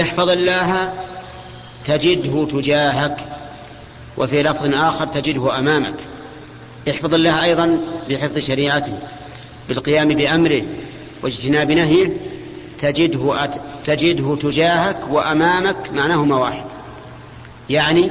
احفظ 0.00 0.28
الله 0.28 0.92
تجده 1.84 2.44
تجاهك 2.50 3.16
وفي 4.18 4.42
لفظ 4.42 4.74
آخر 4.74 5.06
تجده 5.06 5.58
أمامك. 5.58 5.94
احفظ 6.90 7.14
الله 7.14 7.44
أيضا 7.44 7.80
بحفظ 8.10 8.38
شريعته 8.38 8.98
بالقيام 9.68 10.08
بأمره 10.08 10.62
واجتناب 11.22 11.70
نهيه. 11.70 12.16
تجده 12.78 13.44
أت... 13.44 13.60
تجده 13.84 14.36
تجاهك 14.36 15.00
وأمامك 15.10 15.92
معناهما 15.92 16.36
واحد. 16.36 16.64
يعني 17.70 18.10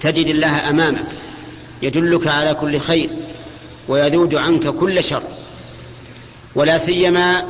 تجد 0.00 0.26
الله 0.26 0.70
أمامك 0.70 1.06
يدلك 1.82 2.26
على 2.26 2.54
كل 2.54 2.78
خير 2.78 3.10
ويذود 3.88 4.34
عنك 4.34 4.68
كل 4.68 5.04
شر. 5.04 5.22
ولا 6.54 6.78
سيما 6.78 7.44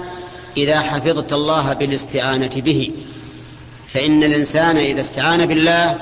إذا 0.56 0.80
حفظت 0.80 1.32
الله 1.32 1.72
بالاستعانة 1.72 2.50
به. 2.56 2.92
فإن 3.86 4.24
الإنسان 4.24 4.76
إذا 4.76 5.00
استعان 5.00 5.46
بالله 5.46 5.98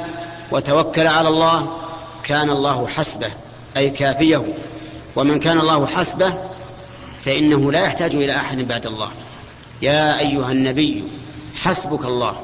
وتوكل 0.50 1.06
على 1.06 1.28
الله 1.28 1.78
كان 2.24 2.50
الله 2.50 2.86
حسبه 2.86 3.30
أي 3.76 3.90
كافيه. 3.90 4.44
ومن 5.16 5.38
كان 5.38 5.60
الله 5.60 5.86
حسبه 5.86 6.34
فإنه 7.24 7.72
لا 7.72 7.80
يحتاج 7.80 8.14
إلى 8.14 8.36
أحد 8.36 8.58
بعد 8.58 8.86
الله. 8.86 9.10
يا 9.82 10.18
أيها 10.18 10.52
النبي 10.52 11.04
حسبك 11.54 12.04
الله. 12.04 12.40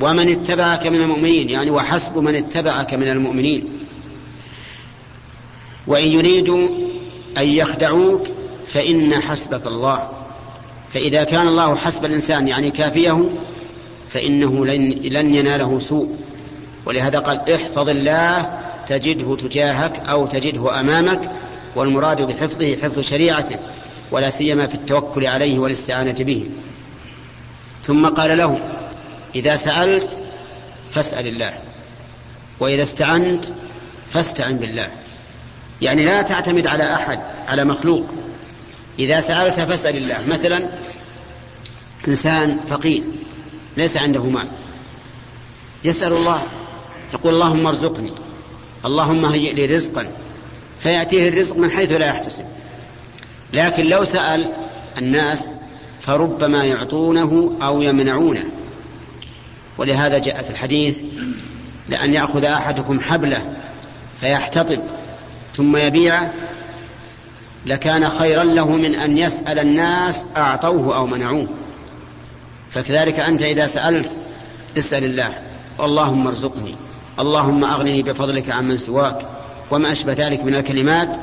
ومن 0.00 0.32
اتبعك 0.32 0.86
من 0.86 1.00
المؤمنين 1.00 1.50
يعني 1.50 1.70
وحسب 1.70 2.18
من 2.18 2.34
اتبعك 2.34 2.94
من 2.94 3.08
المؤمنين. 3.08 3.68
وإن 5.86 6.08
يريدوا 6.08 6.68
أن 7.38 7.48
يخدعوك 7.48 8.26
فإن 8.72 9.14
حسبك 9.14 9.66
الله. 9.66 10.10
فإذا 10.92 11.24
كان 11.24 11.48
الله 11.48 11.76
حسب 11.76 12.04
الإنسان 12.04 12.48
يعني 12.48 12.70
كافيه 12.70 13.30
فإنه 14.08 14.66
لن, 14.66 14.90
لن 14.90 15.34
يناله 15.34 15.78
سوء. 15.78 16.16
ولهذا 16.86 17.18
قال 17.18 17.54
احفظ 17.54 17.88
الله 17.88 18.58
تجده 18.86 19.36
تجاهك 19.36 20.08
أو 20.08 20.26
تجده 20.26 20.80
أمامك 20.80 21.30
والمراد 21.76 22.22
بحفظه 22.22 22.76
حفظ 22.76 23.00
شريعته 23.00 23.56
ولا 24.10 24.30
سيما 24.30 24.66
في 24.66 24.74
التوكل 24.74 25.26
عليه 25.26 25.58
والاستعانة 25.58 26.24
به. 26.24 26.48
ثم 27.82 28.06
قال 28.06 28.38
له 28.38 28.60
إذا 29.34 29.56
سألت 29.56 30.20
فاسأل 30.90 31.26
الله 31.26 31.52
وإذا 32.60 32.82
استعنت 32.82 33.44
فاستعن 34.10 34.56
بالله. 34.56 34.88
يعني 35.82 36.04
لا 36.04 36.22
تعتمد 36.22 36.66
على 36.66 36.94
أحد 36.94 37.20
على 37.48 37.64
مخلوق. 37.64 38.06
إذا 38.98 39.20
سألت 39.20 39.60
فاسأل 39.60 39.96
الله. 39.96 40.16
مثلا 40.28 40.68
إنسان 42.08 42.58
فقير 42.68 43.02
ليس 43.76 43.96
عنده 43.96 44.24
مال. 44.24 44.48
يسأل 45.84 46.12
الله 46.12 46.42
يقول 47.14 47.34
اللهم 47.34 47.66
ارزقني 47.66 48.12
اللهم 48.84 49.24
هيئ 49.24 49.52
لي 49.52 49.66
رزقا. 49.66 50.08
فيأتيه 50.78 51.28
الرزق 51.28 51.56
من 51.56 51.70
حيث 51.70 51.92
لا 51.92 52.06
يحتسب. 52.06 52.44
لكن 53.52 53.86
لو 53.86 54.04
سأل 54.04 54.52
الناس 54.98 55.50
فربما 56.00 56.64
يعطونه 56.64 57.56
أو 57.62 57.82
يمنعونه. 57.82 58.44
ولهذا 59.78 60.18
جاء 60.18 60.42
في 60.42 60.50
الحديث 60.50 61.00
لأن 61.88 62.14
يأخذ 62.14 62.44
أحدكم 62.44 63.00
حبله 63.00 63.56
فيحتطب 64.20 64.80
ثم 65.54 65.76
يبيعه 65.76 66.32
لكان 67.68 68.08
خيرا 68.08 68.44
له 68.44 68.70
من 68.70 68.94
أن 68.94 69.18
يسأل 69.18 69.58
الناس 69.58 70.26
أعطوه 70.36 70.96
أو 70.96 71.06
منعوه. 71.06 71.46
فكذلك 72.70 73.20
أنت 73.20 73.42
إذا 73.42 73.66
سألت 73.66 74.10
اسأل 74.78 75.04
الله. 75.04 75.38
اللهم 75.80 76.26
ارزقني. 76.26 76.74
اللهم 77.20 77.64
أغنني 77.64 78.02
بفضلك 78.02 78.50
عمن 78.50 78.76
سواك. 78.76 79.26
وما 79.70 79.92
أشبه 79.92 80.12
ذلك 80.12 80.44
من 80.44 80.54
الكلمات 80.54 81.16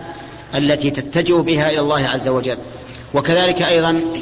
التي 0.55 0.91
تتجه 0.91 1.33
بها 1.33 1.69
إلى 1.69 1.79
الله 1.79 2.07
عز 2.07 2.27
وجل. 2.27 2.57
وكذلك 3.13 3.61
أيضا 3.61 4.13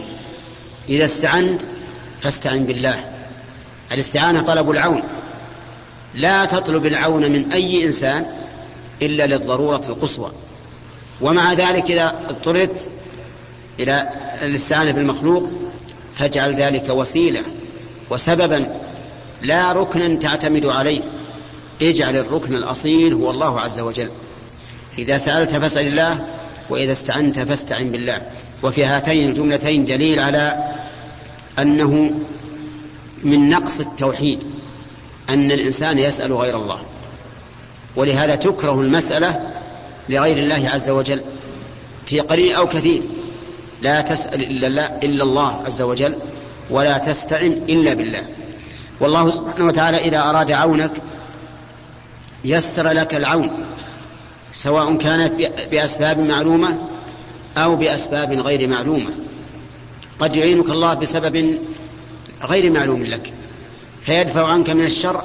إذا 0.90 1.06
استعنت 1.06 1.62
فاستعن 2.22 2.64
بالله. 2.64 3.04
الاستعانة 3.92 4.42
طلب 4.42 4.72
العون. 4.72 5.04
لا 6.16 6.46
تطلب 6.46 6.86
العون 6.86 7.32
من 7.32 7.52
أي 7.54 7.86
إنسان 7.86 8.26
إلا 9.02 9.26
للضرورة 9.26 9.84
القصوى. 9.90 10.32
ومع 11.22 11.54
ذلك 11.54 11.92
إذا 11.92 12.08
اضطررت 12.30 12.90
إلى 13.80 14.10
الاستعانة 14.42 14.92
بالمخلوق 14.92 15.52
فاجعل 16.16 16.54
ذلك 16.54 16.90
وسيلة 16.90 17.42
وسببا 18.10 18.68
لا 19.42 19.72
ركنا 19.72 20.16
تعتمد 20.16 20.66
عليه. 20.66 21.02
اجعل 21.82 22.16
الركن 22.16 22.56
الأصيل 22.56 23.14
هو 23.14 23.32
الله 23.32 23.60
عز 23.60 23.80
وجل. 23.80 24.12
إذا 24.98 25.18
سألت 25.18 25.52
فاسأل 25.52 25.88
الله 25.88 26.26
وإذا 26.70 26.92
استعنت 26.92 27.40
فاستعن 27.40 27.92
بالله. 27.92 28.22
وفي 28.64 28.86
هاتين 28.86 29.30
الجملتين 29.30 29.86
دليل 29.86 30.20
على 30.20 30.74
أنه 31.60 32.12
من 33.24 33.50
نقص 33.50 33.80
التوحيد 33.80 34.40
أن 35.30 35.52
الإنسان 35.52 36.00
يسأل 36.00 36.34
غير 36.34 36.58
الله. 36.58 36.80
ولهذا 37.96 38.36
تكره 38.36 38.82
المسألة 38.82 39.53
لغير 40.10 40.38
الله 40.38 40.70
عز 40.70 40.90
وجل 40.90 41.22
في 42.06 42.20
قليل 42.20 42.54
أو 42.54 42.68
كثير. 42.68 43.02
لا 43.82 44.02
تسأل 44.02 44.42
إلا 44.42 44.68
الله, 44.68 44.86
إلا 45.04 45.24
الله 45.24 45.64
عز 45.66 45.82
وجل 45.82 46.16
ولا 46.70 46.98
تستعن 46.98 47.52
إلا 47.70 47.94
بالله. 47.94 48.24
والله 49.00 49.30
سبحانه 49.30 49.66
وتعالى 49.66 49.98
إذا 49.98 50.20
أراد 50.20 50.52
عونك 50.52 50.92
يسر 52.46 52.90
لك 52.90 53.16
العون 53.16 53.52
سواء 54.54 54.98
كانت 54.98 55.52
بأسباب 55.72 56.20
معلومة 56.20 56.78
أو 57.58 57.76
بأسباب 57.76 58.34
غير 58.34 58.68
معلومة. 58.68 59.10
قد 60.20 60.36
يعينك 60.36 60.70
الله 60.70 60.94
بسبب 60.94 61.60
غير 62.44 62.72
معلوم 62.72 63.04
لك 63.04 63.34
فيدفع 64.02 64.48
عنك 64.48 64.70
من 64.70 64.84
الشر 64.84 65.22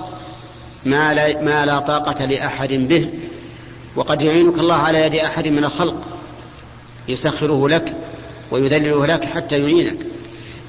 ما 0.85 1.15
لا, 1.15 1.43
ما 1.43 1.67
لا 1.67 1.79
طاقة 1.79 2.25
لأحد 2.25 2.73
به. 2.73 3.11
وقد 3.99 4.23
يعينك 4.23 4.59
الله 4.59 4.75
على 4.75 4.99
يد 4.99 5.15
أحد 5.15 5.49
من 5.49 5.65
الخلق 5.65 6.09
يسخره 7.09 7.69
لك 7.69 7.97
ويذلله 8.51 9.07
لك 9.07 9.25
حتى 9.25 9.59
يعينك. 9.59 9.99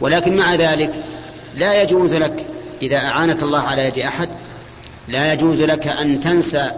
ولكن 0.01 0.37
مع 0.37 0.55
ذلك 0.55 1.03
لا 1.55 1.81
يجوز 1.81 2.13
لك 2.13 2.47
إذا 2.81 2.97
أعانك 2.97 3.43
الله 3.43 3.59
على 3.59 3.85
يد 3.85 3.99
أحد 3.99 4.29
لا 5.07 5.33
يجوز 5.33 5.61
لك 5.61 5.87
أن 5.87 6.19
تنسى 6.19 6.71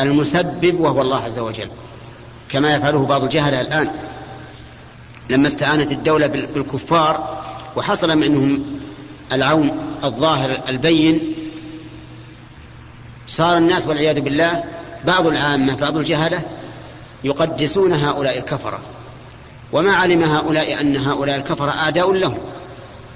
المسبب 0.00 0.80
وهو 0.80 1.02
الله 1.02 1.24
عز 1.24 1.38
وجل 1.38 1.68
كما 2.48 2.74
يفعله 2.74 3.06
بعض 3.06 3.22
الجهل 3.22 3.54
الآن. 3.54 3.90
لما 5.30 5.48
استعانت 5.48 5.92
الدولة 5.92 6.26
بالكفار 6.26 7.42
وحصل 7.76 8.18
منهم 8.18 8.62
العون 9.32 9.70
الظاهر 10.04 10.62
البين 10.68 11.34
صار 13.26 13.56
الناس 13.56 13.86
والعياذ 13.86 14.20
بالله 14.20 14.64
بعض 15.04 15.26
العامة 15.26 15.76
بعض 15.76 15.96
الجهلة 15.96 16.40
يقدسون 17.24 17.92
هؤلاء 17.92 18.38
الكفرة. 18.38 18.80
وما 19.72 19.92
علم 19.92 20.22
هؤلاء 20.22 20.80
أن 20.80 20.96
هؤلاء 20.96 21.36
الكفرة 21.36 21.70
أعداء 21.70 22.12
لهم 22.12 22.38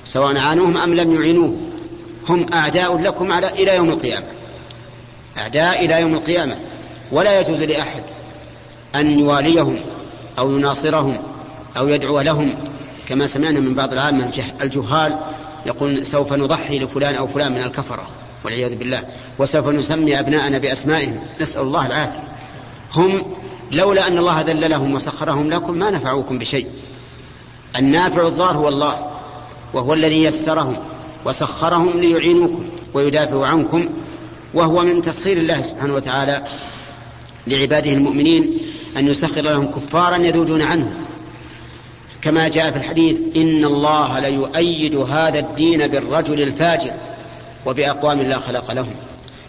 سواء 0.04 0.38
عانوهم 0.38 0.76
أم 0.76 0.94
لم 0.94 1.14
يعينوه 1.14 1.56
هم 2.28 2.46
أعداء 2.54 2.98
لكم 2.98 3.32
على 3.32 3.50
إلى 3.50 3.76
يوم 3.76 3.90
القيامة. 3.90 4.26
أعداء 5.38 5.84
إلى 5.84 6.00
يوم 6.00 6.14
القيامة. 6.14 6.56
ولا 7.12 7.40
يجوز 7.40 7.62
لأحد 7.62 8.02
أن 8.94 9.18
يواليهم 9.18 9.80
أو 10.38 10.56
يناصرهم 10.56 11.18
أو 11.76 11.88
يدعو 11.88 12.20
لهم. 12.20 12.58
كما 13.08 13.26
سمعنا 13.26 13.60
من 13.60 13.74
بعض 13.74 13.92
العامة 13.92 14.30
الجهال 14.60 15.18
يقول 15.66 16.06
سوف 16.06 16.32
نضحي 16.32 16.78
لفلان 16.78 17.14
أو 17.14 17.26
فلان 17.26 17.52
من 17.52 17.62
الكفرة. 17.62 18.06
والعياذ 18.46 18.74
بالله 18.74 19.04
وسوف 19.38 19.66
نسمي 19.68 20.20
أبناءنا 20.20 20.58
بأسمائهم. 20.58 21.18
نسأل 21.40 21.62
الله 21.62 21.86
العافية. 21.86 22.22
هم 22.94 23.22
لولا 23.72 24.06
أن 24.06 24.18
الله 24.18 24.40
ذللهم 24.40 24.94
وسخرهم 24.94 25.50
لكم 25.50 25.74
ما 25.74 25.90
نفعوكم 25.90 26.38
بشيء. 26.38 26.66
النافع 27.76 28.26
الضار 28.26 28.56
هو 28.56 28.68
الله 28.68 29.10
وهو 29.74 29.94
الذي 29.94 30.24
يسرهم 30.24 30.76
وسخرهم 31.24 32.00
ليعينوكم 32.00 32.64
ويدافعوا 32.94 33.46
عنكم 33.46 33.88
وهو 34.54 34.82
من 34.82 35.02
تسخير 35.02 35.36
الله 35.36 35.60
سبحانه 35.60 35.94
وتعالى 35.94 36.44
لعباده 37.46 37.90
المؤمنين 37.92 38.58
أن 38.96 39.06
يسخر 39.06 39.40
لهم 39.40 39.66
كفارا 39.66 40.16
يذودون 40.16 40.62
عنه. 40.62 40.92
كما 42.22 42.48
جاء 42.48 42.70
في 42.70 42.76
الحديث 42.76 43.22
إن 43.36 43.64
الله 43.64 44.18
ليؤيد 44.18 44.96
هذا 44.96 45.38
الدين 45.38 45.86
بالرجل 45.86 46.42
الفاجر. 46.42 46.90
وبأقوام 47.66 48.20
لا 48.20 48.38
خلق 48.38 48.72
لهم. 48.72 48.94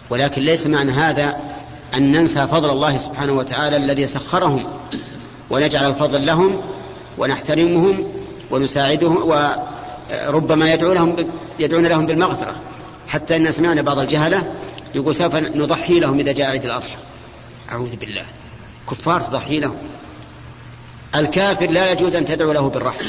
ولكن 0.10 0.42
ليس 0.42 0.68
معنى 0.68 0.92
هذا 0.92 1.38
أن 1.96 2.12
ننسى 2.12 2.48
فضل 2.48 2.70
الله 2.70 2.98
سبحانه 2.98 3.34
وتعالى 3.34 3.78
الذي 3.78 4.08
سخرهم 4.08 4.66
ونجعل 5.50 5.90
الفضل 5.90 6.26
لهم 6.26 6.62
ونحترمهم 7.18 8.04
ونساعدهم 8.52 9.18
وربما 10.28 10.74
يدعو 10.74 10.94
لهم 10.94 11.16
يدعون 11.60 11.86
لهم 11.86 12.06
بالمغفرة. 12.06 12.56
حتى 13.08 13.36
أن 13.36 13.52
سمعنا 13.52 13.82
بعض 13.82 14.00
الجهلة 14.00 14.54
يقول 14.96 15.16
سوف 15.16 15.36
نضحي 15.36 16.00
لهم 16.00 16.20
إذا 16.20 16.32
جاء 16.32 16.48
عيد 16.48 16.66
الأضحى. 16.66 16.96
أعوذ 17.72 17.96
بالله. 17.96 18.26
كفار 18.90 19.22
تضحي 19.22 19.60
لهم. 19.60 19.78
الكافر 21.16 21.70
لا 21.70 21.92
يجوز 21.92 22.16
أن 22.16 22.26
تدعو 22.26 22.52
له 22.52 22.70
بالرحمة. 22.70 23.08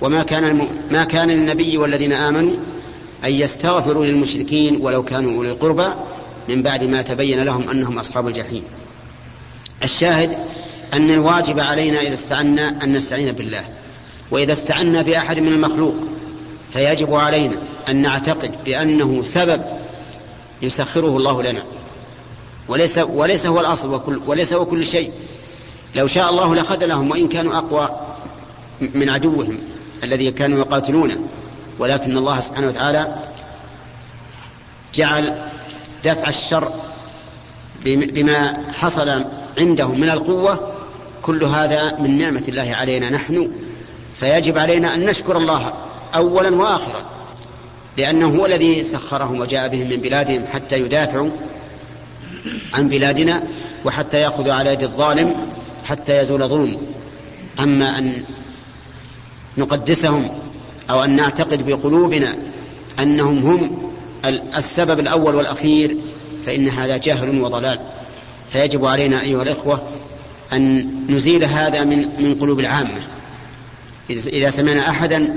وما 0.00 0.22
كان 0.22 0.44
الم... 0.44 0.68
ما 0.90 1.04
كان 1.04 1.28
للنبي 1.28 1.78
والذين 1.78 2.12
آمنوا 2.12 2.56
أن 3.24 3.32
يستغفروا 3.32 4.06
للمشركين 4.06 4.78
ولو 4.80 5.02
كانوا 5.02 5.36
أولي 5.36 5.50
القربى 5.50 5.86
من 6.48 6.62
بعد 6.62 6.84
ما 6.84 7.02
تبين 7.02 7.42
لهم 7.42 7.68
أنهم 7.70 7.98
أصحاب 7.98 8.28
الجحيم. 8.28 8.62
الشاهد 9.82 10.36
أن 10.94 11.10
الواجب 11.10 11.60
علينا 11.60 12.00
إذا 12.00 12.14
استعنا 12.14 12.84
أن 12.84 12.92
نستعين 12.92 13.32
بالله 13.32 13.64
وإذا 14.30 14.52
استعنا 14.52 15.02
بأحد 15.02 15.38
من 15.38 15.48
المخلوق 15.48 15.94
فيجب 16.70 17.14
علينا 17.14 17.56
أن 17.88 18.02
نعتقد 18.02 18.64
بأنه 18.64 19.22
سبب 19.22 19.62
يسخره 20.62 21.16
الله 21.16 21.42
لنا. 21.42 21.62
وليس 22.68 22.98
وليس 22.98 23.46
هو 23.46 23.60
الأصل 23.60 23.94
وكل 23.94 24.20
وليس 24.26 24.52
هو 24.52 24.66
كل 24.66 24.84
شيء. 24.84 25.10
لو 25.94 26.06
شاء 26.06 26.30
الله 26.30 26.54
لخذلهم 26.54 27.10
وإن 27.10 27.28
كانوا 27.28 27.58
أقوى 27.58 28.00
من 28.94 29.08
عدوهم 29.08 29.58
الذي 30.04 30.30
كانوا 30.30 30.58
يقاتلونه 30.58 31.26
ولكن 31.78 32.16
الله 32.16 32.40
سبحانه 32.40 32.68
وتعالى 32.68 33.14
جعل 34.94 35.50
دفع 36.04 36.28
الشر 36.28 36.72
بما 37.84 38.70
حصل 38.72 39.24
عندهم 39.58 40.00
من 40.00 40.10
القوة 40.10 40.72
كل 41.22 41.44
هذا 41.44 41.96
من 41.98 42.18
نعمة 42.18 42.44
الله 42.48 42.74
علينا 42.74 43.10
نحن. 43.10 43.50
فيجب 44.14 44.58
علينا 44.58 44.94
أن 44.94 45.06
نشكر 45.06 45.36
الله 45.36 45.72
أولا 46.16 46.56
وآخرا 46.56 47.04
لأنه 47.96 48.36
هو 48.36 48.46
الذي 48.46 48.84
سخرهم 48.84 49.40
وجاء 49.40 49.68
بهم 49.68 49.88
من 49.90 49.96
بلادهم 49.96 50.46
حتى 50.46 50.76
يدافعوا 50.76 51.30
عن 52.74 52.88
بلادنا 52.88 53.42
وحتى 53.84 54.20
يأخذوا 54.20 54.54
على 54.54 54.72
يد 54.72 54.82
الظالم 54.82 55.50
حتى 55.84 56.18
يزول 56.18 56.48
ظلمه 56.48 56.78
أما 57.60 57.98
أن 57.98 58.24
نقدسهم 59.58 60.30
أو 60.90 61.04
أن 61.04 61.16
نعتقد 61.16 61.66
بقلوبنا 61.66 62.36
أنهم 63.00 63.38
هم 63.38 63.90
السبب 64.56 65.00
الأول 65.00 65.34
والأخير 65.34 65.96
فإن 66.46 66.68
هذا 66.68 66.96
جهل 66.96 67.40
وضلال. 67.40 67.80
فيجب 68.48 68.84
علينا 68.84 69.20
أيها 69.20 69.42
الإخوة 69.42 69.82
أن 70.52 70.90
نزيل 71.08 71.44
هذا 71.44 71.84
من 71.84 72.08
من 72.18 72.34
قلوب 72.34 72.60
العامة. 72.60 73.00
إذا 74.10 74.50
سمعنا 74.50 74.88
أحدا 74.88 75.34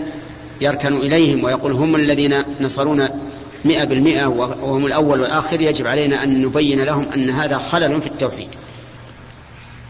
يركن 0.61 0.97
إليهم 0.97 1.43
ويقول 1.43 1.71
هم 1.71 1.95
الذين 1.95 2.35
نصرونا 2.61 3.09
مئة 3.65 3.83
بالمئة 3.83 4.25
وهم 4.61 4.85
الأول 4.85 5.21
والآخر 5.21 5.61
يجب 5.61 5.87
علينا 5.87 6.23
أن 6.23 6.41
نبين 6.41 6.83
لهم 6.83 7.05
أن 7.15 7.29
هذا 7.29 7.57
خلل 7.57 8.01
في 8.01 8.07
التوحيد. 8.07 8.49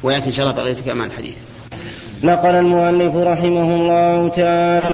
ويأتي 0.03 0.27
إن 0.27 0.31
شاء 0.31 0.49
الله 0.49 0.63
بقية 0.63 0.73
كمان 0.73 1.07
الحديث. 1.07 1.37
نقل 2.23 2.55
المؤلف 2.55 3.15
رحمه 3.15 3.75
الله 3.75 4.27
تعالى 4.27 4.93